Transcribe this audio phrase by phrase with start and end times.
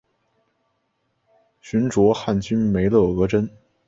[1.61, 3.47] 寻擢汉军梅勒额真。